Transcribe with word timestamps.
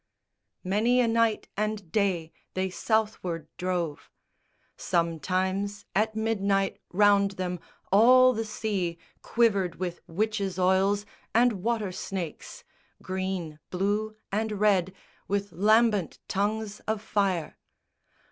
Many 0.63 0.99
a 0.99 1.07
night 1.07 1.47
and 1.55 1.91
day 1.91 2.31
they 2.55 2.71
Southward 2.71 3.47
drove. 3.57 4.09
Sometimes 4.75 5.85
at 5.93 6.15
midnight 6.15 6.79
round 6.89 7.31
them 7.33 7.59
all 7.91 8.33
the 8.33 8.43
sea 8.43 8.97
Quivered 9.21 9.75
with 9.75 9.99
witches' 10.07 10.57
oils 10.57 11.05
and 11.35 11.61
water 11.61 11.91
snakes, 11.91 12.63
Green, 13.03 13.59
blue, 13.69 14.15
and 14.31 14.53
red, 14.53 14.91
with 15.27 15.51
lambent 15.51 16.17
tongues 16.27 16.79
of 16.87 16.99
fire. 16.99 17.59